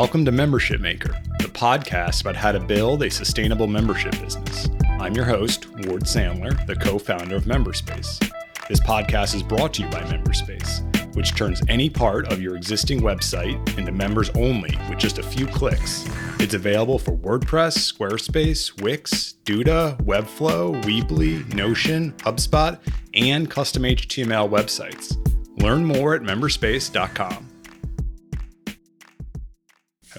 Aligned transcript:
Welcome 0.00 0.24
to 0.26 0.30
Membership 0.30 0.80
Maker, 0.80 1.20
the 1.40 1.48
podcast 1.48 2.20
about 2.20 2.36
how 2.36 2.52
to 2.52 2.60
build 2.60 3.02
a 3.02 3.10
sustainable 3.10 3.66
membership 3.66 4.12
business. 4.20 4.68
I'm 5.00 5.12
your 5.12 5.24
host, 5.24 5.68
Ward 5.86 6.04
Sandler, 6.04 6.64
the 6.68 6.76
co 6.76 7.00
founder 7.00 7.34
of 7.34 7.46
Memberspace. 7.46 8.20
This 8.68 8.78
podcast 8.78 9.34
is 9.34 9.42
brought 9.42 9.74
to 9.74 9.82
you 9.82 9.88
by 9.88 10.02
Memberspace, 10.02 11.16
which 11.16 11.34
turns 11.34 11.62
any 11.68 11.90
part 11.90 12.32
of 12.32 12.40
your 12.40 12.54
existing 12.54 13.00
website 13.00 13.76
into 13.76 13.90
members 13.90 14.30
only 14.36 14.72
with 14.88 15.00
just 15.00 15.18
a 15.18 15.22
few 15.22 15.48
clicks. 15.48 16.08
It's 16.38 16.54
available 16.54 17.00
for 17.00 17.16
WordPress, 17.16 17.92
Squarespace, 17.92 18.80
Wix, 18.80 19.34
Duda, 19.44 20.00
Webflow, 20.02 20.80
Weebly, 20.84 21.52
Notion, 21.54 22.12
HubSpot, 22.18 22.78
and 23.14 23.50
custom 23.50 23.82
HTML 23.82 24.48
websites. 24.48 25.16
Learn 25.60 25.84
more 25.84 26.14
at 26.14 26.22
memberspace.com. 26.22 27.57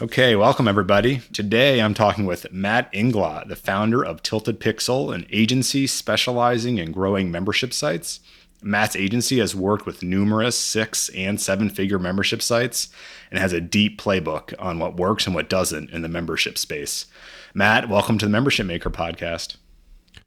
Okay, 0.01 0.33
welcome 0.37 0.65
everybody. 0.65 1.17
Today 1.33 1.81
I'm 1.81 1.93
talking 1.93 2.25
with 2.25 2.53
Matt 2.53 2.89
Inglot, 2.93 3.49
the 3.49 3.57
founder 3.57 4.01
of 4.01 4.23
Tilted 4.23 4.57
Pixel, 4.57 5.13
an 5.13 5.25
agency 5.29 5.87
specializing 5.87 6.77
in 6.77 6.93
growing 6.93 7.29
membership 7.29 7.73
sites. 7.73 8.21
Matt's 8.61 8.95
agency 8.95 9.39
has 9.39 9.57
worked 9.57 9.85
with 9.85 10.01
numerous 10.01 10.57
six 10.57 11.09
and 11.09 11.39
seven 11.41 11.69
figure 11.69 11.99
membership 11.99 12.41
sites 12.41 12.87
and 13.29 13.41
has 13.41 13.51
a 13.51 13.59
deep 13.59 14.01
playbook 14.01 14.53
on 14.57 14.79
what 14.79 14.95
works 14.95 15.25
and 15.25 15.35
what 15.35 15.49
doesn't 15.49 15.89
in 15.89 16.01
the 16.01 16.07
membership 16.07 16.57
space. 16.57 17.07
Matt, 17.53 17.89
welcome 17.89 18.17
to 18.19 18.25
the 18.25 18.31
Membership 18.31 18.67
Maker 18.67 18.89
podcast. 18.89 19.57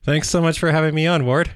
Thanks 0.04 0.28
so 0.28 0.42
much 0.42 0.58
for 0.58 0.70
having 0.70 0.94
me 0.94 1.06
on, 1.06 1.24
Ward. 1.24 1.52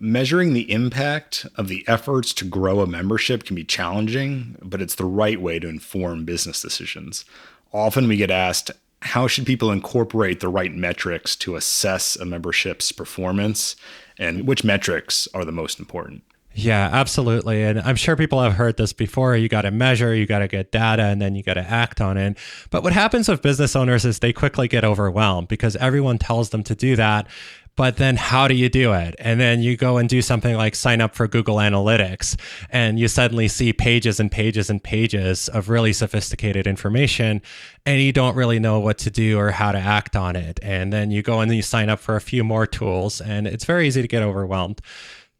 Measuring 0.00 0.52
the 0.52 0.70
impact 0.70 1.46
of 1.56 1.66
the 1.66 1.84
efforts 1.88 2.32
to 2.34 2.44
grow 2.44 2.80
a 2.80 2.86
membership 2.86 3.42
can 3.44 3.56
be 3.56 3.64
challenging, 3.64 4.56
but 4.62 4.80
it's 4.80 4.94
the 4.94 5.04
right 5.04 5.40
way 5.40 5.58
to 5.58 5.68
inform 5.68 6.24
business 6.24 6.62
decisions. 6.62 7.24
Often 7.72 8.06
we 8.06 8.16
get 8.16 8.30
asked, 8.30 8.70
how 9.02 9.26
should 9.26 9.46
people 9.46 9.72
incorporate 9.72 10.38
the 10.38 10.48
right 10.48 10.72
metrics 10.72 11.34
to 11.36 11.56
assess 11.56 12.14
a 12.14 12.24
membership's 12.24 12.92
performance 12.92 13.74
and 14.18 14.46
which 14.46 14.62
metrics 14.62 15.26
are 15.34 15.44
the 15.44 15.52
most 15.52 15.80
important? 15.80 16.22
Yeah, 16.60 16.90
absolutely. 16.92 17.62
And 17.62 17.80
I'm 17.80 17.94
sure 17.94 18.16
people 18.16 18.42
have 18.42 18.54
heard 18.54 18.78
this 18.78 18.92
before. 18.92 19.36
You 19.36 19.48
got 19.48 19.62
to 19.62 19.70
measure, 19.70 20.12
you 20.12 20.26
got 20.26 20.40
to 20.40 20.48
get 20.48 20.72
data, 20.72 21.04
and 21.04 21.22
then 21.22 21.36
you 21.36 21.44
got 21.44 21.54
to 21.54 21.60
act 21.60 22.00
on 22.00 22.16
it. 22.16 22.36
But 22.70 22.82
what 22.82 22.92
happens 22.92 23.28
with 23.28 23.42
business 23.42 23.76
owners 23.76 24.04
is 24.04 24.18
they 24.18 24.32
quickly 24.32 24.66
get 24.66 24.84
overwhelmed 24.84 25.46
because 25.46 25.76
everyone 25.76 26.18
tells 26.18 26.50
them 26.50 26.64
to 26.64 26.74
do 26.74 26.96
that 26.96 27.28
but 27.76 27.96
then 27.96 28.16
how 28.16 28.48
do 28.48 28.54
you 28.54 28.68
do 28.68 28.92
it? 28.92 29.14
And 29.20 29.40
then 29.40 29.62
you 29.62 29.76
go 29.76 29.98
and 29.98 30.08
do 30.08 30.20
something 30.20 30.56
like 30.56 30.74
sign 30.74 31.00
up 31.00 31.14
for 31.14 31.28
Google 31.28 31.58
Analytics, 31.58 32.36
and 32.70 32.98
you 32.98 33.06
suddenly 33.06 33.46
see 33.46 33.72
pages 33.72 34.18
and 34.18 34.32
pages 34.32 34.68
and 34.68 34.82
pages 34.82 35.48
of 35.48 35.68
really 35.68 35.92
sophisticated 35.92 36.66
information, 36.66 37.40
and 37.86 38.00
you 38.00 38.12
don't 38.12 38.34
really 38.34 38.58
know 38.58 38.80
what 38.80 38.98
to 38.98 39.12
do 39.12 39.38
or 39.38 39.52
how 39.52 39.70
to 39.70 39.78
act 39.78 40.16
on 40.16 40.34
it. 40.34 40.58
And 40.60 40.92
then 40.92 41.12
you 41.12 41.22
go 41.22 41.38
and 41.38 41.54
you 41.54 41.62
sign 41.62 41.88
up 41.88 42.00
for 42.00 42.16
a 42.16 42.20
few 42.20 42.42
more 42.42 42.66
tools, 42.66 43.20
and 43.20 43.46
it's 43.46 43.64
very 43.64 43.86
easy 43.86 44.02
to 44.02 44.08
get 44.08 44.24
overwhelmed. 44.24 44.80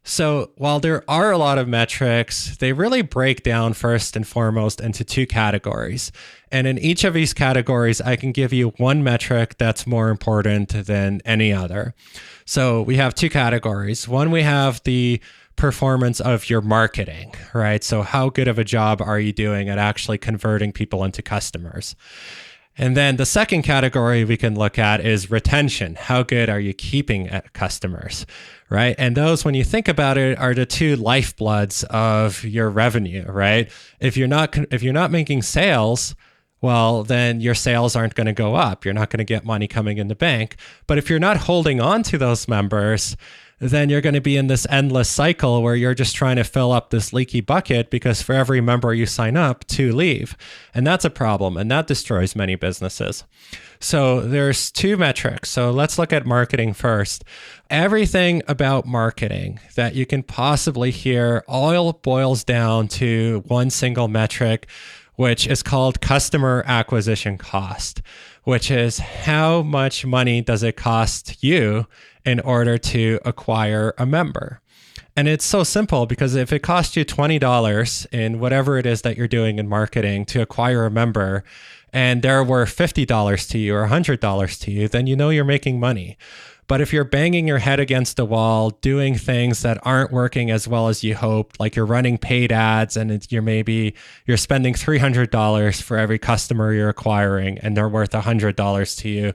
So, 0.09 0.53
while 0.57 0.81
there 0.81 1.05
are 1.07 1.31
a 1.33 1.37
lot 1.37 1.59
of 1.59 1.69
metrics, 1.69 2.57
they 2.57 2.73
really 2.73 3.03
break 3.03 3.43
down 3.43 3.75
first 3.75 4.17
and 4.17 4.27
foremost 4.27 4.81
into 4.81 5.05
two 5.05 5.27
categories. 5.27 6.13
And 6.51 6.67
in 6.67 6.79
each 6.79 7.05
of 7.05 7.13
these 7.13 7.35
categories, 7.35 8.01
I 8.01 8.17
can 8.17 8.33
give 8.33 8.51
you 8.51 8.71
one 8.79 9.05
metric 9.05 9.57
that's 9.59 9.87
more 9.87 10.09
important 10.09 10.71
than 10.87 11.21
any 11.27 11.53
other. 11.53 11.95
So, 12.47 12.81
we 12.81 12.97
have 12.97 13.15
two 13.15 13.29
categories. 13.29 14.09
One, 14.09 14.31
we 14.31 14.41
have 14.45 14.83
the 14.85 15.21
performance 15.57 16.21
of 16.21 16.49
your 16.49 16.63
marketing, 16.63 17.35
right? 17.53 17.85
So, 17.85 18.01
how 18.01 18.31
good 18.31 18.49
of 18.49 18.59
a 18.59 18.65
job 18.65 19.03
are 19.03 19.21
you 19.21 19.35
doing 19.35 19.69
at 19.69 19.77
actually 19.77 20.17
converting 20.17 20.73
people 20.73 21.05
into 21.05 21.21
customers? 21.21 21.95
And 22.79 22.97
then 22.97 23.17
the 23.17 23.27
second 23.27 23.63
category 23.63 24.25
we 24.25 24.37
can 24.37 24.55
look 24.55 24.79
at 24.79 25.05
is 25.05 25.31
retention. 25.31 25.97
How 25.97 26.23
good 26.23 26.49
are 26.49 26.61
you 26.61 26.73
keeping 26.73 27.29
customers? 27.53 28.25
Right. 28.71 28.95
And 28.99 29.17
those, 29.17 29.45
when 29.45 29.55
you 29.55 29.65
think 29.65 29.89
about 29.89 30.17
it, 30.19 30.39
are 30.39 30.55
the 30.55 30.67
two 30.67 30.97
lifebloods 30.97 31.85
of 31.85 32.45
your 32.45 32.71
revenue, 32.71 33.25
right? 33.27 33.71
If 33.99 34.17
you're 34.17 34.29
not, 34.29 34.57
if 34.73 34.83
you're 34.83 34.93
not 34.93 35.11
making 35.11 35.43
sales, 35.43 36.15
well, 36.61 37.03
then 37.03 37.41
your 37.41 37.55
sales 37.55 37.97
aren't 37.97 38.15
going 38.15 38.27
to 38.27 38.33
go 38.33 38.55
up. 38.55 38.85
You're 38.85 38.95
not 38.95 39.11
going 39.11 39.19
to 39.19 39.25
get 39.25 39.45
money 39.45 39.69
coming 39.69 39.99
in 39.99 40.09
the 40.09 40.15
bank. 40.15 40.57
But 40.87 40.99
if 40.99 41.09
you're 41.09 41.19
not 41.19 41.37
holding 41.37 41.81
on 41.81 42.03
to 42.05 42.19
those 42.19 42.49
members, 42.49 43.17
then 43.61 43.89
you're 43.89 44.01
going 44.01 44.15
to 44.15 44.21
be 44.21 44.37
in 44.37 44.47
this 44.47 44.67
endless 44.71 45.09
cycle 45.09 45.63
where 45.63 45.75
you're 45.75 45.95
just 45.95 46.15
trying 46.15 46.37
to 46.37 46.45
fill 46.45 46.73
up 46.73 46.91
this 46.91 47.13
leaky 47.13 47.41
bucket 47.41 47.91
because 47.91 48.23
for 48.23 48.35
every 48.35 48.61
member 48.61 48.95
you 48.95 49.07
sign 49.07 49.37
up, 49.37 49.67
two 49.67 49.93
leave. 49.93 50.37
And 50.75 50.87
that's 50.87 51.05
a 51.05 51.11
problem 51.11 51.57
and 51.57 51.71
that 51.71 51.87
destroys 51.87 52.37
many 52.37 52.55
businesses. 52.55 53.25
So 53.81 54.21
there's 54.21 54.71
two 54.71 54.97
metrics. 54.97 55.51
So 55.51 55.71
let's 55.71 55.99
look 55.99 56.13
at 56.13 56.27
marketing 56.27 56.75
first. 56.75 57.25
Everything 57.71 58.43
about 58.49 58.87
marketing 58.87 59.61
that 59.77 59.95
you 59.95 60.07
can 60.07 60.23
possibly 60.23 60.91
hear 60.91 61.45
all 61.47 61.93
boils 61.93 62.45
down 62.45 62.89
to 62.89 63.43
one 63.47 63.71
single 63.71 64.09
metric, 64.09 64.69
which 65.15 65.47
is 65.47 65.63
called 65.63 66.01
customer 66.01 66.65
acquisition 66.67 67.39
cost, 67.39 68.03
which 68.49 68.71
is 68.71 68.97
how 68.97 69.61
much 69.61 70.07
money 70.07 70.41
does 70.41 70.63
it 70.63 70.75
cost 70.75 71.45
you 71.45 71.87
in 72.25 72.41
order 72.41 72.79
to 72.79 73.21
acquire 73.23 73.93
a 73.99 74.07
member. 74.07 74.63
And 75.15 75.29
it's 75.29 75.45
so 75.45 75.65
simple 75.65 76.07
because 76.07 76.35
if 76.35 76.51
it 76.51 76.61
costs 76.61 76.97
you 76.97 77.05
$20 77.05 78.07
in 78.11 78.41
whatever 78.41 78.79
it 78.79 78.87
is 78.87 79.03
that 79.03 79.19
you're 79.19 79.29
doing 79.29 79.59
in 79.59 79.69
marketing 79.69 80.25
to 80.27 80.41
acquire 80.41 80.87
a 80.87 80.91
member, 80.91 81.45
and 81.93 82.23
there 82.23 82.43
were 82.43 82.65
$50 82.65 83.51
to 83.51 83.59
you 83.59 83.75
or 83.75 83.87
$100 83.87 84.61
to 84.61 84.71
you, 84.71 84.89
then 84.89 85.07
you 85.07 85.15
know 85.15 85.29
you're 85.29 85.45
making 85.45 85.79
money. 85.79 86.17
But 86.69 86.83
if 86.83 86.93
you're 86.93 87.05
banging 87.05 87.49
your 87.49 87.59
head 87.59 87.81
against 87.81 88.19
a 88.19 88.27
wall, 88.27 88.71
doing 88.71 89.17
things 89.17 89.63
that 89.63 89.79
aren't 89.83 90.13
working 90.13 90.51
as 90.51 90.69
well 90.69 90.89
as 90.89 91.03
you 91.03 91.15
hoped, 91.15 91.59
like 91.59 91.75
you're 91.75 91.87
running 91.87 92.19
paid 92.19 92.53
ads 92.53 92.97
and 92.97 93.27
you're 93.33 93.43
maybe 93.43 93.95
you're 94.27 94.37
spending 94.37 94.75
$300 94.75 95.83
for 95.83 95.97
every 95.97 96.19
customer 96.19 96.73
you're 96.75 96.91
acquiring 96.91 97.59
and 97.59 97.75
they're 97.75 97.89
worth 97.89 98.11
$100 98.11 98.99
to 98.99 99.09
you, 99.09 99.33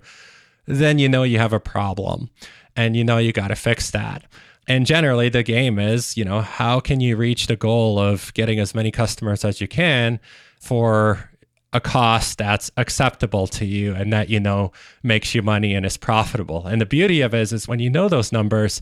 then 0.68 1.00
you 1.00 1.10
know 1.10 1.24
you 1.24 1.40
have 1.40 1.54
a 1.54 1.60
problem 1.60 2.30
and 2.76 2.96
you 2.96 3.04
know 3.04 3.18
you 3.18 3.34
got 3.34 3.48
to 3.48 3.56
fix 3.56 3.90
that. 3.92 4.24
And 4.68 4.86
generally, 4.86 5.28
the 5.28 5.44
game 5.44 5.78
is, 5.80 6.16
you 6.16 6.24
know, 6.24 6.42
how 6.42 6.80
can 6.80 7.02
you 7.02 7.18
reach 7.18 7.48
the 7.48 7.58
goal 7.58 8.00
of 8.00 8.34
getting 8.34 8.60
as 8.60 8.74
many 8.74 8.92
customers 8.92 9.44
as 9.44 9.60
you 9.60 9.68
can 9.68 10.20
for 10.62 11.32
a 11.74 11.82
cost 11.82 12.38
that's 12.38 12.72
acceptable 12.78 13.48
to 13.48 13.66
you 13.66 13.96
and 13.96 14.14
that 14.14 14.30
you 14.30 14.40
know 14.40 14.72
makes 15.02 15.34
you 15.34 15.42
money 15.42 15.74
and 15.74 15.86
is 15.86 15.98
profitable. 15.98 16.68
And 16.68 16.80
the 16.80 16.86
beauty 16.86 17.22
of 17.22 17.34
it 17.34 17.42
is, 17.42 17.54
is 17.54 17.68
when 17.68 17.80
you 17.80 17.90
know 17.90 18.08
those 18.08 18.32
numbers, 18.32 18.82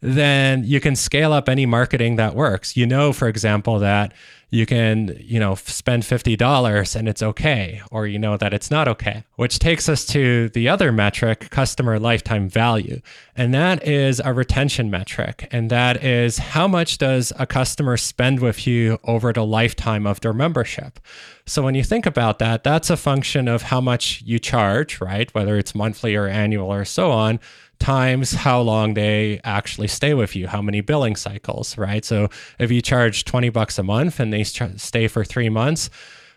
then 0.00 0.64
you 0.64 0.80
can 0.80 0.96
scale 0.96 1.32
up 1.32 1.48
any 1.48 1.66
marketing 1.66 2.16
that 2.16 2.34
works. 2.34 2.76
You 2.76 2.86
know, 2.86 3.12
for 3.12 3.28
example, 3.28 3.78
that 3.80 4.12
you 4.52 4.66
can, 4.66 5.16
you 5.20 5.38
know, 5.38 5.54
spend 5.54 6.02
$50 6.02 6.96
and 6.96 7.08
it's 7.08 7.22
okay, 7.22 7.82
or 7.92 8.06
you 8.06 8.18
know 8.18 8.36
that 8.36 8.52
it's 8.52 8.70
not 8.70 8.88
okay, 8.88 9.22
which 9.36 9.60
takes 9.60 9.88
us 9.88 10.04
to 10.06 10.48
the 10.50 10.68
other 10.68 10.90
metric, 10.90 11.50
customer 11.50 12.00
lifetime 12.00 12.48
value. 12.48 13.00
And 13.36 13.54
that 13.54 13.86
is 13.86 14.20
a 14.24 14.32
retention 14.32 14.90
metric. 14.90 15.48
And 15.52 15.70
that 15.70 16.02
is 16.02 16.38
how 16.38 16.66
much 16.66 16.98
does 16.98 17.32
a 17.38 17.46
customer 17.46 17.96
spend 17.96 18.40
with 18.40 18.66
you 18.66 18.98
over 19.04 19.32
the 19.32 19.46
lifetime 19.46 20.04
of 20.04 20.20
their 20.20 20.32
membership? 20.32 20.98
So 21.46 21.62
when 21.62 21.76
you 21.76 21.84
think 21.84 22.04
about 22.04 22.40
that, 22.40 22.64
that's 22.64 22.90
a 22.90 22.96
function 22.96 23.46
of 23.46 23.62
how 23.62 23.80
much 23.80 24.22
you 24.24 24.40
charge, 24.40 25.00
right? 25.00 25.32
Whether 25.32 25.58
it's 25.58 25.74
monthly 25.76 26.16
or 26.16 26.26
annual 26.26 26.72
or 26.72 26.84
so 26.84 27.12
on 27.12 27.38
times 27.80 28.32
how 28.32 28.60
long 28.60 28.94
they 28.94 29.40
actually 29.42 29.88
stay 29.88 30.14
with 30.14 30.36
you, 30.36 30.46
how 30.46 30.62
many 30.62 30.80
billing 30.80 31.16
cycles, 31.16 31.76
right? 31.76 32.04
So 32.04 32.28
if 32.58 32.70
you 32.70 32.80
charge 32.80 33.24
20 33.24 33.48
bucks 33.48 33.78
a 33.78 33.82
month 33.82 34.20
and 34.20 34.32
they 34.32 34.44
stay 34.44 35.08
for 35.08 35.24
three 35.24 35.48
months, 35.48 35.90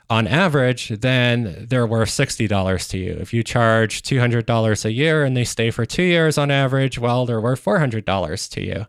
on 0.09 0.27
average, 0.27 0.89
then 0.89 1.65
they're 1.69 1.87
worth 1.87 2.09
$60 2.09 2.89
to 2.89 2.97
you. 2.97 3.13
If 3.13 3.33
you 3.33 3.41
charge 3.41 4.03
$200 4.03 4.85
a 4.85 4.91
year 4.91 5.23
and 5.23 5.35
they 5.35 5.45
stay 5.45 5.71
for 5.71 5.85
two 5.85 6.03
years 6.03 6.37
on 6.37 6.51
average, 6.51 6.99
well, 6.99 7.25
they're 7.25 7.41
worth 7.41 7.63
$400 7.63 8.49
to 8.51 8.61
you, 8.61 8.85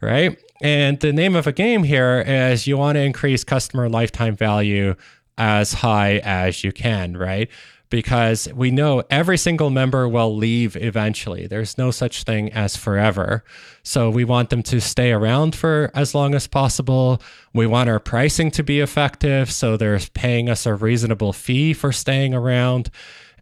right? 0.00 0.38
And 0.60 1.00
the 1.00 1.12
name 1.12 1.34
of 1.34 1.46
a 1.46 1.52
game 1.52 1.82
here 1.82 2.22
is 2.24 2.66
you 2.66 2.76
want 2.76 2.96
to 2.96 3.00
increase 3.00 3.44
customer 3.44 3.88
lifetime 3.88 4.36
value 4.36 4.94
as 5.38 5.72
high 5.72 6.18
as 6.18 6.62
you 6.62 6.70
can, 6.70 7.16
right? 7.16 7.48
Because 7.92 8.48
we 8.54 8.70
know 8.70 9.02
every 9.10 9.36
single 9.36 9.68
member 9.68 10.08
will 10.08 10.34
leave 10.34 10.76
eventually. 10.76 11.46
There's 11.46 11.76
no 11.76 11.90
such 11.90 12.22
thing 12.22 12.50
as 12.50 12.74
forever. 12.74 13.44
So 13.82 14.08
we 14.08 14.24
want 14.24 14.48
them 14.48 14.62
to 14.62 14.80
stay 14.80 15.12
around 15.12 15.54
for 15.54 15.90
as 15.94 16.14
long 16.14 16.34
as 16.34 16.46
possible. 16.46 17.20
We 17.52 17.66
want 17.66 17.90
our 17.90 18.00
pricing 18.00 18.50
to 18.52 18.62
be 18.62 18.80
effective. 18.80 19.52
So 19.52 19.76
they're 19.76 20.00
paying 20.14 20.48
us 20.48 20.64
a 20.64 20.74
reasonable 20.74 21.34
fee 21.34 21.74
for 21.74 21.92
staying 21.92 22.32
around. 22.32 22.88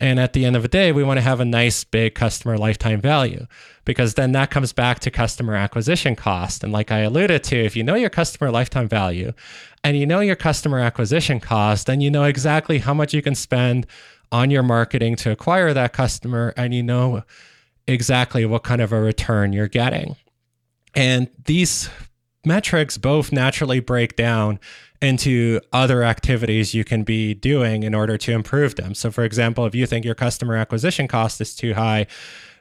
And 0.01 0.19
at 0.19 0.33
the 0.33 0.45
end 0.45 0.57
of 0.57 0.63
the 0.63 0.69
day, 0.69 0.91
we 0.91 1.05
want 1.05 1.19
to 1.19 1.23
have 1.23 1.39
a 1.39 1.45
nice 1.45 1.85
big 1.85 2.17
customer 2.17 2.59
lifetime 2.59 3.01
value 3.01 3.47
because 3.85 4.15
then 4.15 4.33
that 4.33 4.51
comes 4.51 4.73
back 4.73 4.99
to 5.01 5.13
customer 5.13 5.55
acquisition 5.55 6.17
cost. 6.17 6.65
And 6.65 6.73
like 6.73 6.91
I 6.91 7.01
alluded 7.01 7.45
to, 7.45 7.57
if 7.57 7.77
you 7.77 7.85
know 7.85 7.95
your 7.95 8.11
customer 8.11 8.51
lifetime 8.51 8.89
value 8.89 9.33
and 9.85 9.97
you 9.97 10.07
know 10.07 10.21
your 10.21 10.37
customer 10.37 10.81
acquisition 10.81 11.39
cost, 11.39 11.87
then 11.87 12.01
you 12.01 12.11
know 12.11 12.25
exactly 12.25 12.79
how 12.79 12.95
much 12.95 13.15
you 13.15 13.23
can 13.23 13.37
spend 13.37 13.87
on 14.33 14.51
your 14.51 14.63
marketing 14.63 15.17
to 15.17 15.31
acquire 15.31 15.73
that 15.75 15.93
customer 15.93 16.55
and 16.57 16.75
you 16.75 16.83
know 16.83 17.23
exactly 17.87 18.45
what 18.45 18.63
kind 18.63 18.81
of 18.81 18.93
a 18.93 19.01
return 19.01 19.53
you're 19.53 19.69
getting. 19.69 20.17
And 20.95 21.29
these 21.45 21.91
metrics 22.45 22.97
both 22.99 23.33
naturally 23.33 23.81
break 23.81 24.17
down 24.17 24.59
into 25.03 25.61
other 25.73 26.03
activities 26.03 26.75
you 26.75 26.85
can 26.85 27.03
be 27.03 27.35
doing 27.35 27.83
in 27.83 27.95
order 27.95 28.19
to 28.19 28.33
improve 28.33 28.77
them. 28.77 28.95
So, 28.95 29.11
for 29.11 29.25
example, 29.25 29.67
if 29.67 29.75
you 29.75 29.87
think 29.87 30.05
your 30.05 30.15
customer 30.15 30.57
acquisition 30.57 31.09
cost 31.09 31.41
is 31.41 31.55
too 31.55 31.75
high, 31.75 32.07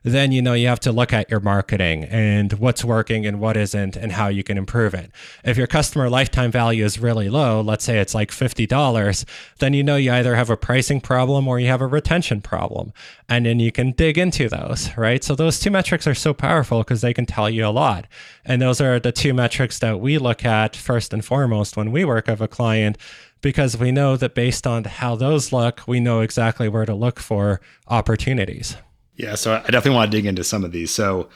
then 0.04 0.32
you 0.32 0.42
know 0.42 0.54
you 0.54 0.68
have 0.68 0.80
to 0.82 0.92
look 0.92 1.14
at 1.14 1.30
your 1.30 1.40
marketing 1.40 2.04
and 2.06 2.54
what's 2.54 2.84
working 2.84 3.26
and 3.26 3.40
what 3.40 3.58
isn't 3.58 3.96
and 3.96 4.12
how 4.12 4.28
you 4.28 4.44
can 4.44 4.58
improve 4.58 4.94
it. 4.94 5.12
If 5.44 5.58
your 5.58 5.68
customer 5.68 6.10
lifetime 6.10 6.52
value 6.52 6.86
is 6.86 7.00
really 7.00 7.30
low, 7.30 7.62
let's 7.62 7.84
say 7.84 8.00
it's 8.00 8.16
like 8.16 8.32
$50, 8.32 9.26
then 9.60 9.74
you 9.74 9.84
know 9.84 9.96
you 9.96 10.12
either 10.12 10.36
have 10.36 10.50
a 10.50 10.58
pricing 10.58 11.02
problem 11.02 11.48
or 11.48 11.60
you 11.60 11.68
have 11.68 11.82
a 11.82 11.88
retention 11.88 12.42
problem. 12.42 12.94
And 13.28 13.46
then 13.46 13.60
you 13.60 13.72
can 13.72 13.92
dig 13.92 14.18
into 14.18 14.50
those, 14.50 14.90
right? 14.98 15.24
So 15.24 15.36
those 15.36 15.60
two 15.60 15.72
metrics 15.72 16.08
are 16.08 16.16
so 16.16 16.34
powerful 16.34 16.80
because 16.80 17.02
they 17.02 17.14
can 17.14 17.26
tell 17.26 17.50
you 17.50 17.66
a 17.66 17.70
lot. 17.70 18.06
And 18.46 18.62
those 18.62 18.82
are 18.82 19.00
the 19.00 19.12
two 19.12 19.34
metrics 19.34 19.80
that 19.80 20.00
we 20.00 20.18
look 20.18 20.46
at 20.46 20.76
first 20.76 21.14
and 21.14 21.24
foremost 21.24 21.78
when 21.78 21.92
we 21.92 22.06
work 22.06 22.28
with 22.28 22.42
a 22.42 22.48
client 22.48 22.98
because 23.42 23.78
we 23.78 23.92
know 23.92 24.18
that 24.18 24.36
based 24.36 24.68
on 24.68 24.84
how 24.84 25.16
those 25.16 25.54
look, 25.54 25.82
we 25.88 26.00
know 26.00 26.22
exactly 26.22 26.68
where 26.68 26.86
to 26.86 26.94
look 26.94 27.20
for 27.20 27.62
opportunities. 27.88 28.76
Yeah, 29.20 29.36
so 29.36 29.56
I 29.56 29.70
definitely 29.70 29.96
want 29.96 30.10
to 30.12 30.18
dig 30.18 30.26
into 30.26 30.46
some 30.46 30.64
of 30.64 30.72
these. 30.72 30.92
So, 30.92 31.28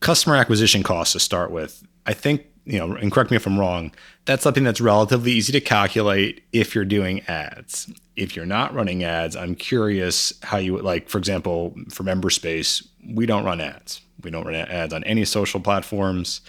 customer 0.00 0.36
acquisition 0.36 0.82
costs 0.82 1.12
to 1.12 1.20
start 1.20 1.50
with. 1.50 1.86
I 2.06 2.14
think, 2.14 2.46
you 2.64 2.78
know, 2.78 2.94
and 2.94 3.12
correct 3.12 3.30
me 3.30 3.36
if 3.36 3.46
I'm 3.46 3.60
wrong, 3.60 3.92
that's 4.24 4.42
something 4.42 4.64
that's 4.64 4.80
relatively 4.80 5.32
easy 5.32 5.52
to 5.52 5.60
calculate 5.60 6.42
if 6.54 6.74
you're 6.74 6.86
doing 6.86 7.20
ads. 7.28 7.92
If 8.16 8.34
you're 8.34 8.46
not 8.46 8.74
running 8.74 9.04
ads, 9.04 9.36
I'm 9.36 9.54
curious 9.54 10.32
how 10.42 10.56
you 10.56 10.78
like, 10.78 11.10
for 11.10 11.18
example, 11.18 11.74
for 11.90 12.04
MemberSpace, 12.04 12.86
we 13.06 13.26
don't 13.26 13.44
run 13.44 13.60
ads. 13.60 14.00
We 14.22 14.30
don't 14.30 14.46
run 14.46 14.54
ads 14.54 14.94
on 14.94 15.04
any 15.04 15.26
social 15.26 15.60
platforms 15.60 16.40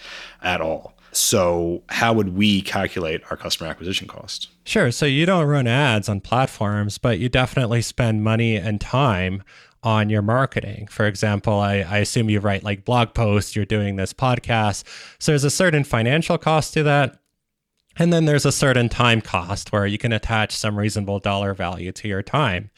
at 0.42 0.62
all. 0.62 0.94
So, 1.12 1.82
how 1.90 2.14
would 2.14 2.34
we 2.34 2.62
calculate 2.62 3.22
our 3.30 3.36
customer 3.36 3.68
acquisition 3.68 4.08
cost? 4.08 4.48
Sure. 4.64 4.90
So, 4.90 5.04
you 5.04 5.26
don't 5.26 5.46
run 5.46 5.66
ads 5.66 6.08
on 6.08 6.20
platforms, 6.20 6.96
but 6.96 7.18
you 7.18 7.28
definitely 7.28 7.82
spend 7.82 8.24
money 8.24 8.56
and 8.56 8.80
time 8.80 9.42
on 9.82 10.10
your 10.10 10.22
marketing. 10.22 10.86
For 10.88 11.06
example, 11.06 11.54
I, 11.54 11.76
I, 11.76 11.98
assume 11.98 12.28
you 12.28 12.40
write 12.40 12.64
like 12.64 12.84
blog 12.84 13.14
posts, 13.14 13.54
you're 13.54 13.64
doing 13.64 13.96
this 13.96 14.12
podcast. 14.12 14.84
So 15.18 15.32
there's 15.32 15.44
a 15.44 15.50
certain 15.50 15.84
financial 15.84 16.36
cost 16.36 16.74
to 16.74 16.82
that. 16.82 17.20
And 17.96 18.12
then 18.12 18.26
there's 18.26 18.46
a 18.46 18.52
certain 18.52 18.88
time 18.88 19.20
cost 19.20 19.72
where 19.72 19.86
you 19.86 19.98
can 19.98 20.12
attach 20.12 20.54
some 20.54 20.78
reasonable 20.78 21.18
dollar 21.18 21.52
value 21.52 21.90
to 21.92 22.08
your 22.08 22.22
time. 22.22 22.70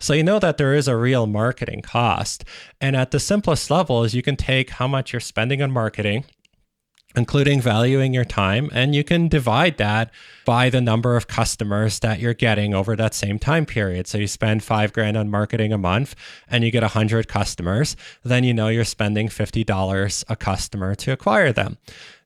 So 0.00 0.14
you 0.14 0.24
know 0.24 0.40
that 0.40 0.56
there 0.56 0.74
is 0.74 0.88
a 0.88 0.96
real 0.96 1.26
marketing 1.26 1.82
cost. 1.82 2.44
And 2.80 2.96
at 2.96 3.12
the 3.12 3.20
simplest 3.20 3.70
level 3.70 4.02
is 4.02 4.14
you 4.14 4.22
can 4.22 4.36
take 4.36 4.70
how 4.70 4.88
much 4.88 5.12
you're 5.12 5.20
spending 5.20 5.62
on 5.62 5.70
marketing 5.70 6.24
including 7.16 7.60
valuing 7.60 8.12
your 8.12 8.24
time. 8.24 8.70
And 8.72 8.94
you 8.94 9.04
can 9.04 9.28
divide 9.28 9.76
that 9.78 10.10
by 10.44 10.68
the 10.70 10.80
number 10.80 11.16
of 11.16 11.26
customers 11.26 12.00
that 12.00 12.20
you're 12.20 12.34
getting 12.34 12.74
over 12.74 12.96
that 12.96 13.14
same 13.14 13.38
time 13.38 13.66
period. 13.66 14.06
So 14.06 14.18
you 14.18 14.26
spend 14.26 14.62
five 14.62 14.92
grand 14.92 15.16
on 15.16 15.30
marketing 15.30 15.72
a 15.72 15.78
month 15.78 16.14
and 16.48 16.64
you 16.64 16.70
get 16.70 16.82
100 16.82 17.28
customers, 17.28 17.96
then 18.24 18.44
you 18.44 18.52
know 18.52 18.68
you're 18.68 18.84
spending 18.84 19.28
$50 19.28 20.24
a 20.28 20.36
customer 20.36 20.94
to 20.96 21.12
acquire 21.12 21.52
them. 21.52 21.78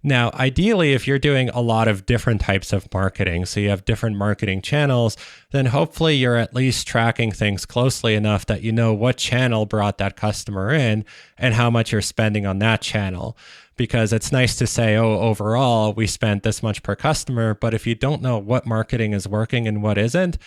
Now, 0.09 0.31
ideally, 0.33 0.95
if 0.95 1.07
you're 1.07 1.19
doing 1.19 1.51
a 1.51 1.61
lot 1.61 1.87
of 1.87 2.07
different 2.07 2.41
types 2.41 2.73
of 2.73 2.93
marketing, 2.95 3.45
so 3.45 3.61
you 3.61 3.69
have 3.69 3.85
different 3.85 4.17
marketing 4.17 4.63
channels, 4.63 5.19
then 5.51 5.67
hopefully 5.67 6.17
you're 6.17 6.37
at 6.37 6.55
least 6.55 6.89
tracking 6.89 7.31
things 7.31 7.67
closely 7.67 8.15
enough 8.15 8.47
that 8.47 8.63
you 8.63 8.73
know 8.73 8.95
what 8.95 9.19
channel 9.19 9.67
brought 9.67 9.99
that 9.99 10.17
customer 10.17 10.73
in 10.73 11.05
and 11.37 11.53
how 11.53 11.69
much 11.69 11.93
you're 11.93 12.01
spending 12.01 12.47
on 12.47 12.59
that 12.61 12.81
channel 12.81 13.37
because 13.77 14.13
it's 14.13 14.33
nice 14.33 14.57
to 14.57 14.67
say, 14.67 14.97
oh, 14.97 15.21
overall, 15.21 15.93
we 15.93 16.07
spent 16.07 16.43
this 16.43 16.63
much 16.63 16.83
per 16.83 16.97
customer. 16.97 17.55
But 17.55 17.75
if 17.75 17.87
you 17.87 17.95
don't 17.95 18.23
know 18.23 18.39
what 18.39 18.67
marketing 18.67 19.13
is 19.13 19.29
working 19.29 19.69
and 19.69 19.83
what 19.83 19.99
isn't, 19.99 20.39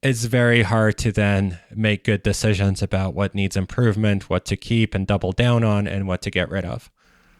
it's 0.00 0.24
very 0.24 0.62
hard 0.62 0.96
to 0.98 1.10
then 1.10 1.58
make 1.74 2.04
good 2.04 2.22
decisions 2.22 2.82
about 2.82 3.14
what 3.14 3.34
needs 3.34 3.56
improvement, 3.56 4.30
what 4.30 4.44
to 4.44 4.56
keep 4.56 4.94
and 4.94 5.08
double 5.08 5.32
down 5.32 5.64
on, 5.64 5.88
and 5.88 6.06
what 6.06 6.22
to 6.22 6.30
get 6.30 6.48
rid 6.48 6.64
of. 6.64 6.88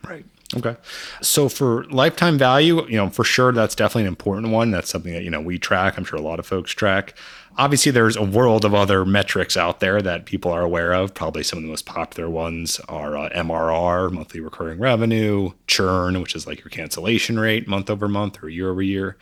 Right. 0.02 0.26
Okay. 0.56 0.76
So 1.20 1.50
for 1.50 1.84
lifetime 1.84 2.38
value, 2.38 2.86
you 2.86 2.96
know, 2.96 3.10
for 3.10 3.22
sure 3.22 3.52
that's 3.52 3.74
definitely 3.74 4.02
an 4.02 4.08
important 4.08 4.50
one. 4.50 4.70
That's 4.70 4.88
something 4.88 5.12
that, 5.12 5.22
you 5.22 5.30
know, 5.30 5.42
we 5.42 5.58
track. 5.58 5.98
I'm 5.98 6.04
sure 6.04 6.18
a 6.18 6.22
lot 6.22 6.38
of 6.38 6.46
folks 6.46 6.72
track. 6.72 7.14
Obviously, 7.58 7.92
there's 7.92 8.16
a 8.16 8.22
world 8.22 8.64
of 8.64 8.72
other 8.72 9.04
metrics 9.04 9.56
out 9.56 9.80
there 9.80 10.00
that 10.00 10.24
people 10.24 10.50
are 10.50 10.62
aware 10.62 10.92
of. 10.92 11.12
Probably 11.12 11.42
some 11.42 11.58
of 11.58 11.64
the 11.64 11.68
most 11.68 11.84
popular 11.84 12.30
ones 12.30 12.80
are 12.88 13.18
uh, 13.18 13.28
MRR, 13.30 14.10
monthly 14.10 14.40
recurring 14.40 14.78
revenue, 14.78 15.50
churn, 15.66 16.18
which 16.22 16.34
is 16.34 16.46
like 16.46 16.60
your 16.60 16.70
cancellation 16.70 17.38
rate 17.38 17.68
month 17.68 17.90
over 17.90 18.08
month 18.08 18.42
or 18.42 18.48
year 18.48 18.70
over 18.70 18.80
year. 18.80 19.18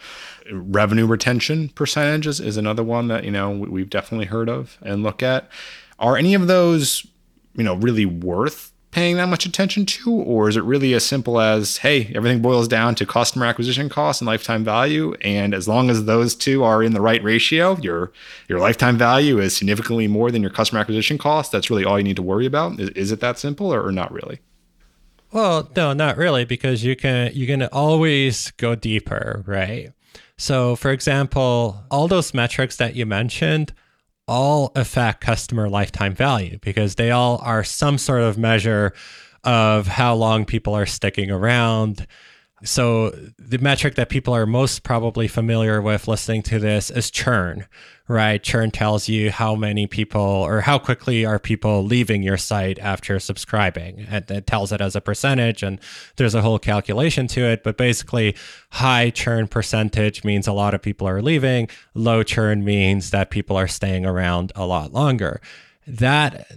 Revenue 0.52 1.06
retention 1.06 1.70
percentages 1.70 2.38
is 2.38 2.56
another 2.56 2.84
one 2.84 3.08
that, 3.08 3.24
you 3.24 3.30
know, 3.32 3.50
we've 3.50 3.90
definitely 3.90 4.26
heard 4.26 4.48
of 4.48 4.78
and 4.82 5.02
look 5.02 5.22
at. 5.24 5.48
Are 5.98 6.16
any 6.16 6.34
of 6.34 6.46
those, 6.46 7.06
you 7.56 7.64
know, 7.64 7.74
really 7.74 8.06
worth 8.06 8.70
paying 8.96 9.18
that 9.18 9.28
much 9.28 9.44
attention 9.44 9.84
to? 9.84 10.10
Or 10.10 10.48
is 10.48 10.56
it 10.56 10.64
really 10.64 10.94
as 10.94 11.04
simple 11.04 11.38
as, 11.38 11.76
hey, 11.76 12.10
everything 12.14 12.40
boils 12.40 12.66
down 12.66 12.94
to 12.94 13.04
customer 13.04 13.44
acquisition 13.44 13.90
cost 13.90 14.22
and 14.22 14.26
lifetime 14.26 14.64
value? 14.64 15.12
And 15.20 15.52
as 15.52 15.68
long 15.68 15.90
as 15.90 16.06
those 16.06 16.34
two 16.34 16.64
are 16.64 16.82
in 16.82 16.94
the 16.94 17.02
right 17.02 17.22
ratio, 17.22 17.76
your 17.76 18.10
your 18.48 18.58
lifetime 18.58 18.96
value 18.96 19.38
is 19.38 19.54
significantly 19.54 20.08
more 20.08 20.30
than 20.30 20.40
your 20.40 20.50
customer 20.50 20.80
acquisition 20.80 21.18
cost, 21.18 21.52
that's 21.52 21.68
really 21.68 21.84
all 21.84 21.98
you 21.98 22.04
need 22.04 22.16
to 22.16 22.22
worry 22.22 22.46
about. 22.46 22.80
Is, 22.80 22.88
is 22.90 23.12
it 23.12 23.20
that 23.20 23.38
simple 23.38 23.72
or, 23.72 23.86
or 23.86 23.92
not 23.92 24.10
really? 24.12 24.40
Well, 25.30 25.70
no, 25.76 25.92
not 25.92 26.16
really, 26.16 26.46
because 26.46 26.82
you 26.82 26.96
can 26.96 27.32
you 27.34 27.46
can 27.46 27.64
always 27.64 28.50
go 28.52 28.74
deeper, 28.74 29.44
right? 29.46 29.92
So, 30.38 30.74
for 30.74 30.90
example, 30.90 31.84
all 31.90 32.08
those 32.08 32.32
metrics 32.32 32.76
that 32.76 32.96
you 32.96 33.04
mentioned, 33.04 33.74
all 34.28 34.72
affect 34.74 35.20
customer 35.20 35.68
lifetime 35.68 36.14
value 36.14 36.58
because 36.60 36.96
they 36.96 37.10
all 37.10 37.38
are 37.42 37.62
some 37.62 37.98
sort 37.98 38.22
of 38.22 38.36
measure 38.36 38.92
of 39.44 39.86
how 39.86 40.14
long 40.14 40.44
people 40.44 40.74
are 40.74 40.86
sticking 40.86 41.30
around. 41.30 42.06
So, 42.64 43.10
the 43.38 43.58
metric 43.58 43.96
that 43.96 44.08
people 44.08 44.34
are 44.34 44.46
most 44.46 44.82
probably 44.82 45.28
familiar 45.28 45.82
with 45.82 46.08
listening 46.08 46.42
to 46.44 46.58
this 46.58 46.90
is 46.90 47.10
churn, 47.10 47.66
right? 48.08 48.42
Churn 48.42 48.70
tells 48.70 49.10
you 49.10 49.30
how 49.30 49.54
many 49.54 49.86
people 49.86 50.22
or 50.22 50.62
how 50.62 50.78
quickly 50.78 51.26
are 51.26 51.38
people 51.38 51.84
leaving 51.84 52.22
your 52.22 52.38
site 52.38 52.78
after 52.78 53.20
subscribing. 53.20 54.06
And 54.08 54.30
it 54.30 54.46
tells 54.46 54.72
it 54.72 54.80
as 54.80 54.96
a 54.96 55.02
percentage, 55.02 55.62
and 55.62 55.78
there's 56.16 56.34
a 56.34 56.40
whole 56.40 56.58
calculation 56.58 57.26
to 57.28 57.42
it. 57.42 57.62
But 57.62 57.76
basically, 57.76 58.34
high 58.70 59.10
churn 59.10 59.48
percentage 59.48 60.24
means 60.24 60.46
a 60.46 60.54
lot 60.54 60.72
of 60.72 60.80
people 60.80 61.06
are 61.06 61.20
leaving, 61.20 61.68
low 61.92 62.22
churn 62.22 62.64
means 62.64 63.10
that 63.10 63.28
people 63.28 63.58
are 63.58 63.68
staying 63.68 64.06
around 64.06 64.50
a 64.56 64.64
lot 64.64 64.94
longer. 64.94 65.42
That 65.86 66.50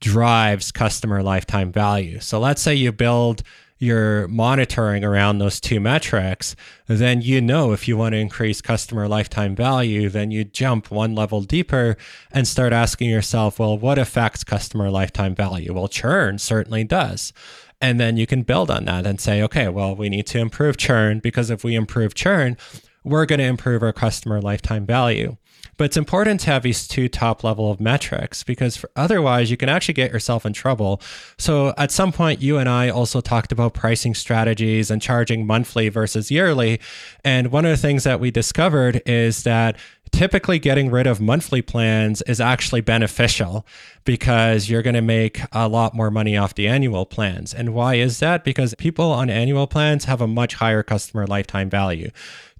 drives 0.00 0.70
customer 0.70 1.24
lifetime 1.24 1.72
value. 1.72 2.20
So 2.20 2.38
let's 2.38 2.62
say 2.62 2.74
you 2.74 2.92
build 2.92 3.42
you're 3.80 4.28
monitoring 4.28 5.02
around 5.02 5.38
those 5.38 5.58
two 5.58 5.80
metrics, 5.80 6.54
then 6.86 7.22
you 7.22 7.40
know 7.40 7.72
if 7.72 7.88
you 7.88 7.96
want 7.96 8.12
to 8.12 8.18
increase 8.18 8.60
customer 8.60 9.08
lifetime 9.08 9.56
value, 9.56 10.10
then 10.10 10.30
you 10.30 10.44
jump 10.44 10.90
one 10.90 11.14
level 11.14 11.40
deeper 11.40 11.96
and 12.30 12.46
start 12.46 12.74
asking 12.74 13.08
yourself, 13.08 13.58
well, 13.58 13.76
what 13.76 13.98
affects 13.98 14.44
customer 14.44 14.90
lifetime 14.90 15.34
value? 15.34 15.72
Well, 15.72 15.88
churn 15.88 16.38
certainly 16.38 16.84
does. 16.84 17.32
And 17.80 17.98
then 17.98 18.18
you 18.18 18.26
can 18.26 18.42
build 18.42 18.70
on 18.70 18.84
that 18.84 19.06
and 19.06 19.18
say, 19.18 19.40
okay, 19.42 19.68
well, 19.68 19.96
we 19.96 20.10
need 20.10 20.26
to 20.26 20.38
improve 20.38 20.76
churn 20.76 21.18
because 21.18 21.48
if 21.48 21.64
we 21.64 21.74
improve 21.74 22.12
churn, 22.14 22.58
we're 23.02 23.24
going 23.24 23.38
to 23.38 23.46
improve 23.46 23.82
our 23.82 23.94
customer 23.94 24.42
lifetime 24.42 24.84
value. 24.84 25.38
But 25.76 25.84
it's 25.84 25.96
important 25.96 26.40
to 26.40 26.50
have 26.50 26.62
these 26.62 26.86
two 26.86 27.08
top 27.08 27.42
level 27.42 27.70
of 27.70 27.80
metrics 27.80 28.42
because 28.44 28.84
otherwise 28.96 29.50
you 29.50 29.56
can 29.56 29.68
actually 29.68 29.94
get 29.94 30.12
yourself 30.12 30.44
in 30.44 30.52
trouble. 30.52 31.00
So 31.38 31.72
at 31.78 31.90
some 31.90 32.12
point, 32.12 32.42
you 32.42 32.58
and 32.58 32.68
I 32.68 32.90
also 32.90 33.20
talked 33.20 33.52
about 33.52 33.74
pricing 33.74 34.14
strategies 34.14 34.90
and 34.90 35.00
charging 35.00 35.46
monthly 35.46 35.88
versus 35.88 36.30
yearly. 36.30 36.80
And 37.24 37.50
one 37.50 37.64
of 37.64 37.70
the 37.70 37.76
things 37.76 38.04
that 38.04 38.20
we 38.20 38.30
discovered 38.30 39.02
is 39.06 39.44
that 39.44 39.76
typically 40.12 40.58
getting 40.58 40.90
rid 40.90 41.06
of 41.06 41.20
monthly 41.20 41.62
plans 41.62 42.22
is 42.22 42.40
actually 42.40 42.80
beneficial 42.80 43.66
because 44.04 44.68
you're 44.68 44.82
going 44.82 44.94
to 44.94 45.02
make 45.02 45.40
a 45.52 45.68
lot 45.68 45.94
more 45.94 46.10
money 46.10 46.36
off 46.36 46.54
the 46.54 46.68
annual 46.68 47.06
plans. 47.06 47.54
And 47.54 47.74
why 47.74 47.94
is 47.94 48.18
that? 48.20 48.44
Because 48.44 48.74
people 48.74 49.12
on 49.12 49.30
annual 49.30 49.66
plans 49.66 50.04
have 50.04 50.20
a 50.20 50.26
much 50.26 50.54
higher 50.54 50.82
customer 50.82 51.26
lifetime 51.26 51.70
value, 51.70 52.10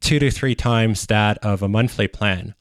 two 0.01 0.19
to 0.19 0.31
three 0.31 0.55
times 0.55 1.07
that 1.07 1.39
of 1.39 1.63
a 1.63 1.69
monthly 1.69 2.09
plan. 2.09 2.55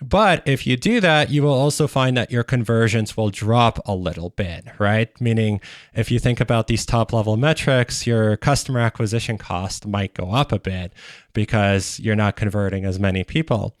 But 0.00 0.46
if 0.46 0.64
you 0.66 0.76
do 0.76 1.00
that, 1.00 1.30
you 1.30 1.42
will 1.42 1.52
also 1.52 1.88
find 1.88 2.16
that 2.16 2.30
your 2.30 2.44
conversions 2.44 3.16
will 3.16 3.30
drop 3.30 3.80
a 3.84 3.96
little 3.96 4.30
bit, 4.30 4.64
right? 4.78 5.08
Meaning, 5.20 5.60
if 5.92 6.10
you 6.10 6.20
think 6.20 6.40
about 6.40 6.68
these 6.68 6.86
top 6.86 7.12
level 7.12 7.36
metrics, 7.36 8.06
your 8.06 8.36
customer 8.36 8.78
acquisition 8.78 9.38
cost 9.38 9.86
might 9.86 10.14
go 10.14 10.30
up 10.30 10.52
a 10.52 10.58
bit 10.60 10.92
because 11.32 11.98
you're 11.98 12.14
not 12.14 12.36
converting 12.36 12.84
as 12.84 13.00
many 13.00 13.24
people. 13.24 13.76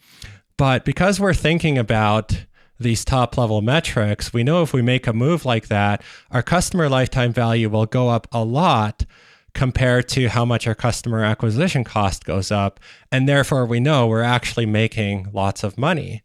But 0.56 0.84
because 0.84 1.20
we're 1.20 1.34
thinking 1.34 1.78
about 1.78 2.46
these 2.80 3.04
top 3.04 3.38
level 3.38 3.62
metrics, 3.62 4.32
we 4.32 4.42
know 4.42 4.62
if 4.62 4.72
we 4.72 4.82
make 4.82 5.06
a 5.06 5.12
move 5.12 5.44
like 5.44 5.68
that, 5.68 6.02
our 6.32 6.42
customer 6.42 6.88
lifetime 6.88 7.32
value 7.32 7.68
will 7.68 7.86
go 7.86 8.08
up 8.08 8.26
a 8.32 8.44
lot 8.44 9.04
compared 9.54 10.08
to 10.10 10.28
how 10.28 10.44
much 10.44 10.66
our 10.66 10.74
customer 10.74 11.24
acquisition 11.24 11.84
cost 11.84 12.24
goes 12.24 12.50
up. 12.50 12.80
And 13.10 13.28
therefore, 13.28 13.66
we 13.66 13.80
know 13.80 14.06
we're 14.06 14.22
actually 14.22 14.66
making 14.66 15.30
lots 15.32 15.64
of 15.64 15.78
money. 15.78 16.22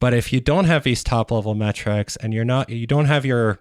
But 0.00 0.12
if 0.12 0.32
you 0.32 0.40
don't 0.40 0.66
have 0.66 0.84
these 0.84 1.02
top 1.02 1.30
level 1.30 1.54
metrics 1.54 2.16
and 2.16 2.34
you're 2.34 2.44
not, 2.44 2.68
you 2.68 2.86
don't 2.86 3.06
have 3.06 3.24
your 3.24 3.60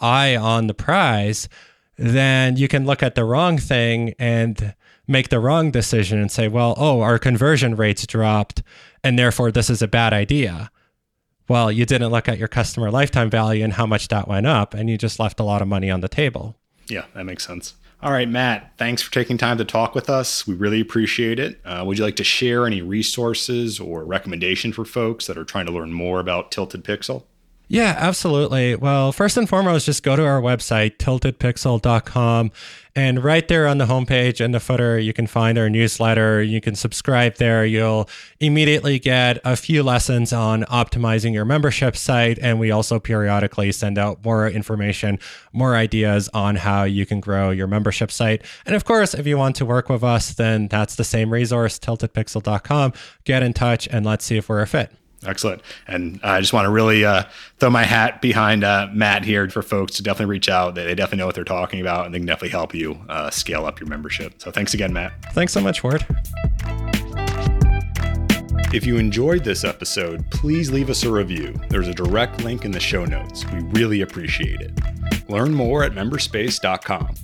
eye 0.00 0.36
on 0.36 0.66
the 0.66 0.74
prize, 0.74 1.48
then 1.96 2.56
you 2.56 2.68
can 2.68 2.86
look 2.86 3.02
at 3.02 3.14
the 3.14 3.24
wrong 3.24 3.58
thing 3.58 4.14
and 4.18 4.74
make 5.08 5.28
the 5.28 5.40
wrong 5.40 5.70
decision 5.70 6.18
and 6.18 6.30
say, 6.30 6.48
well, 6.48 6.74
oh, 6.76 7.00
our 7.00 7.18
conversion 7.18 7.74
rates 7.74 8.06
dropped, 8.06 8.62
and 9.02 9.18
therefore 9.18 9.50
this 9.50 9.68
is 9.68 9.82
a 9.82 9.88
bad 9.88 10.12
idea. 10.12 10.70
Well, 11.48 11.72
you 11.72 11.84
didn't 11.84 12.12
look 12.12 12.28
at 12.28 12.38
your 12.38 12.48
customer 12.48 12.90
lifetime 12.90 13.28
value 13.28 13.64
and 13.64 13.72
how 13.72 13.86
much 13.86 14.08
that 14.08 14.28
went 14.28 14.46
up, 14.46 14.74
and 14.74 14.88
you 14.88 14.96
just 14.96 15.18
left 15.18 15.40
a 15.40 15.44
lot 15.44 15.62
of 15.62 15.68
money 15.68 15.90
on 15.90 16.00
the 16.00 16.08
table. 16.08 16.56
Yeah, 16.86 17.04
that 17.14 17.24
makes 17.24 17.46
sense. 17.46 17.74
All 18.02 18.10
right, 18.10 18.28
Matt, 18.28 18.72
thanks 18.78 19.00
for 19.00 19.12
taking 19.12 19.38
time 19.38 19.58
to 19.58 19.64
talk 19.64 19.94
with 19.94 20.10
us. 20.10 20.44
We 20.44 20.54
really 20.54 20.80
appreciate 20.80 21.38
it. 21.38 21.60
Uh, 21.64 21.84
would 21.86 21.98
you 21.98 22.04
like 22.04 22.16
to 22.16 22.24
share 22.24 22.66
any 22.66 22.82
resources 22.82 23.78
or 23.78 24.04
recommendation 24.04 24.72
for 24.72 24.84
folks 24.84 25.28
that 25.28 25.38
are 25.38 25.44
trying 25.44 25.66
to 25.66 25.72
learn 25.72 25.92
more 25.92 26.18
about 26.18 26.50
Tilted 26.50 26.82
Pixel? 26.82 27.22
Yeah, 27.68 27.94
absolutely. 27.96 28.76
Well, 28.76 29.12
first 29.12 29.38
and 29.38 29.48
foremost, 29.48 29.86
just 29.86 30.02
go 30.02 30.14
to 30.14 30.26
our 30.26 30.42
website, 30.42 30.98
tiltedpixel.com. 30.98 32.52
And 32.94 33.24
right 33.24 33.48
there 33.48 33.66
on 33.66 33.78
the 33.78 33.86
homepage 33.86 34.42
in 34.44 34.52
the 34.52 34.60
footer, 34.60 34.98
you 34.98 35.14
can 35.14 35.26
find 35.26 35.56
our 35.56 35.70
newsletter. 35.70 36.42
You 36.42 36.60
can 36.60 36.74
subscribe 36.74 37.36
there. 37.36 37.64
You'll 37.64 38.10
immediately 38.40 38.98
get 38.98 39.38
a 39.42 39.56
few 39.56 39.82
lessons 39.82 40.34
on 40.34 40.64
optimizing 40.64 41.32
your 41.32 41.46
membership 41.46 41.96
site. 41.96 42.38
And 42.42 42.60
we 42.60 42.70
also 42.70 43.00
periodically 43.00 43.72
send 43.72 43.96
out 43.96 44.22
more 44.22 44.46
information, 44.46 45.18
more 45.54 45.74
ideas 45.74 46.28
on 46.34 46.56
how 46.56 46.84
you 46.84 47.06
can 47.06 47.20
grow 47.20 47.48
your 47.48 47.68
membership 47.68 48.10
site. 48.10 48.44
And 48.66 48.76
of 48.76 48.84
course, 48.84 49.14
if 49.14 49.26
you 49.26 49.38
want 49.38 49.56
to 49.56 49.64
work 49.64 49.88
with 49.88 50.04
us, 50.04 50.34
then 50.34 50.68
that's 50.68 50.96
the 50.96 51.04
same 51.04 51.32
resource, 51.32 51.78
tiltedpixel.com. 51.78 52.92
Get 53.24 53.42
in 53.42 53.54
touch 53.54 53.88
and 53.90 54.04
let's 54.04 54.26
see 54.26 54.36
if 54.36 54.50
we're 54.50 54.60
a 54.60 54.66
fit. 54.66 54.92
Excellent. 55.24 55.62
And 55.86 56.20
I 56.22 56.40
just 56.40 56.52
want 56.52 56.66
to 56.66 56.70
really 56.70 57.04
uh, 57.04 57.24
throw 57.58 57.70
my 57.70 57.84
hat 57.84 58.20
behind 58.20 58.64
uh, 58.64 58.88
Matt 58.92 59.24
here 59.24 59.48
for 59.48 59.62
folks 59.62 59.96
to 59.96 60.02
definitely 60.02 60.30
reach 60.30 60.48
out. 60.48 60.74
They, 60.74 60.84
they, 60.84 60.94
definitely 60.94 61.18
know 61.18 61.26
what 61.26 61.34
they're 61.34 61.44
talking 61.44 61.80
about 61.80 62.06
and 62.06 62.14
they 62.14 62.18
can 62.18 62.26
definitely 62.26 62.50
help 62.50 62.74
you 62.74 62.98
uh, 63.08 63.30
scale 63.30 63.64
up 63.64 63.78
your 63.78 63.88
membership. 63.88 64.34
So 64.38 64.50
thanks 64.50 64.74
again, 64.74 64.92
Matt. 64.92 65.12
Thanks 65.32 65.52
so 65.52 65.60
much, 65.60 65.84
Ward. 65.84 66.04
If 68.74 68.86
you 68.86 68.96
enjoyed 68.96 69.44
this 69.44 69.64
episode, 69.64 70.28
please 70.30 70.70
leave 70.70 70.88
us 70.88 71.04
a 71.04 71.12
review. 71.12 71.54
There's 71.68 71.88
a 71.88 71.94
direct 71.94 72.42
link 72.42 72.64
in 72.64 72.70
the 72.70 72.80
show 72.80 73.04
notes. 73.04 73.44
We 73.52 73.60
really 73.78 74.00
appreciate 74.00 74.60
it. 74.60 74.72
Learn 75.28 75.52
more 75.52 75.84
at 75.84 75.92
memberspace.com. 75.92 77.14